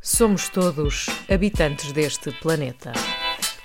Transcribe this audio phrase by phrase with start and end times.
[0.00, 2.92] Somos todos habitantes deste planeta.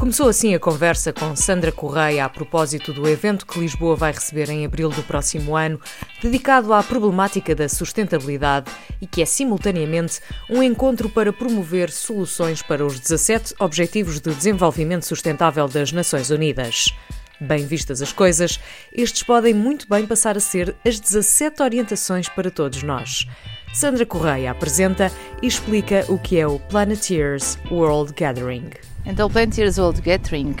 [0.00, 4.48] Começou assim a conversa com Sandra Correia a propósito do evento que Lisboa vai receber
[4.48, 5.78] em abril do próximo ano,
[6.22, 12.84] dedicado à problemática da sustentabilidade e que é simultaneamente um encontro para promover soluções para
[12.84, 16.94] os 17 Objetivos de Desenvolvimento Sustentável das Nações Unidas.
[17.38, 18.58] Bem vistas as coisas,
[18.92, 23.26] estes podem muito bem passar a ser as 17 orientações para todos nós.
[23.72, 28.70] Sandra Correia apresenta e explica o que é o Planeteers World Gathering.
[29.06, 30.56] Então, o Planeteers World Gathering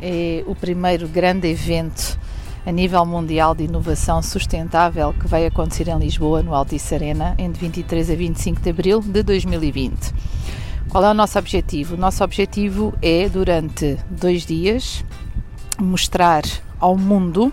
[0.00, 2.18] é o primeiro grande evento
[2.66, 7.60] a nível mundial de inovação sustentável que vai acontecer em Lisboa, no Altice Arena, entre
[7.60, 10.14] 23 a 25 de abril de 2020.
[10.88, 11.94] Qual é o nosso objetivo?
[11.94, 15.04] O nosso objetivo é, durante dois dias,
[15.78, 16.42] mostrar
[16.80, 17.52] ao mundo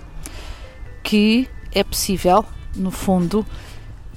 [1.04, 3.46] que é possível, no fundo,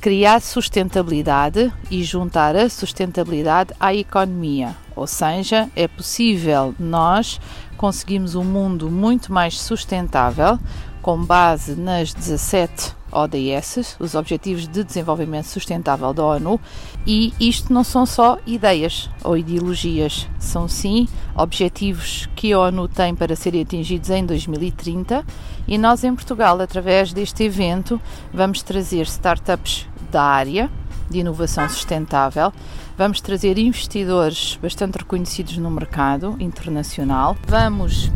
[0.04, 4.76] criar sustentabilidade e juntar a sustentabilidade à economia.
[4.94, 7.40] Ou seja, é possível nós
[7.78, 10.58] conseguirmos um mundo muito mais sustentável
[11.00, 16.60] com base nas 17 ODS, os Objetivos de Desenvolvimento Sustentável da ONU,
[17.06, 23.14] e isto não são só ideias ou ideologias, são sim objetivos que a ONU tem
[23.14, 25.24] para serem atingidos em 2030
[25.66, 27.98] e nós em Portugal, através deste evento,
[28.32, 30.70] vamos trazer startups da área
[31.10, 32.52] de inovação sustentável,
[32.96, 38.12] vamos trazer investidores bastante reconhecidos no mercado internacional, vamos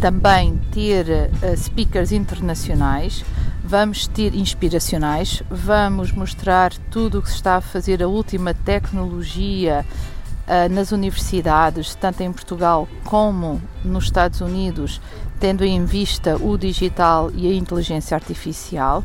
[0.00, 3.22] também ter uh, speakers internacionais,
[3.62, 9.84] vamos ter inspiracionais, vamos mostrar tudo o que se está a fazer, a última tecnologia
[10.48, 15.02] uh, nas universidades, tanto em Portugal como nos Estados Unidos,
[15.38, 19.04] tendo em vista o digital e a inteligência artificial,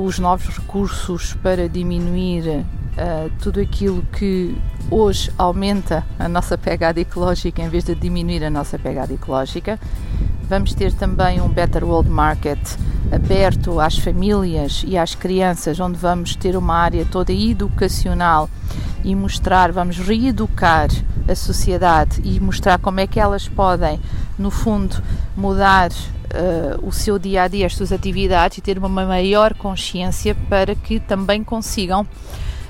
[0.00, 2.64] os novos recursos para diminuir
[3.40, 4.56] tudo aquilo que
[4.90, 9.78] hoje aumenta a nossa pegada ecológica em vez de diminuir a nossa pegada ecológica.
[10.48, 12.58] Vamos ter também um Better World Market
[13.10, 18.48] aberto às famílias e às crianças, onde vamos ter uma área toda educacional
[19.04, 20.88] e mostrar, vamos reeducar
[21.28, 24.00] a sociedade e mostrar como é que elas podem,
[24.38, 25.02] no fundo,
[25.36, 30.34] mudar uh, o seu dia a dia, as suas atividades e ter uma maior consciência
[30.48, 32.06] para que também consigam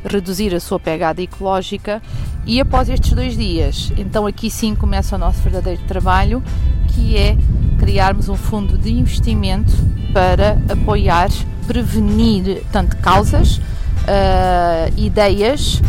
[0.04, 2.02] reduzir a sua pegada ecológica.
[2.44, 6.42] E após estes dois dias, então aqui sim começa o nosso verdadeiro trabalho,
[6.88, 7.36] que é
[7.78, 9.72] criarmos um fundo de investimento
[10.12, 11.30] para apoiar,
[11.66, 15.80] prevenir tanto causas, uh, ideias,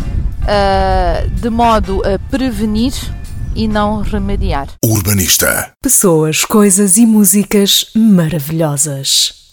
[0.44, 2.92] uh, de modo a prevenir
[3.54, 4.68] e não remediar.
[4.84, 5.72] Urbanista.
[5.80, 9.43] Pessoas, coisas e músicas maravilhosas.